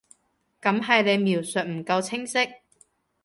[0.59, 2.35] 噉係你描述唔夠清晰